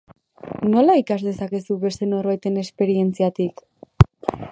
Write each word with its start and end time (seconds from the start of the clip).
Nola 0.75 0.95
ikas 1.01 1.17
dezakezu 1.27 1.77
beste 1.83 2.09
norbaiten 2.13 2.57
esperientziatik? 2.65 3.63